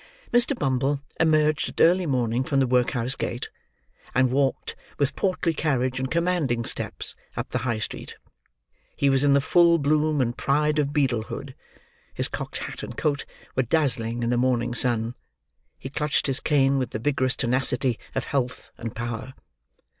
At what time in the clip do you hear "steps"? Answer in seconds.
6.65-7.15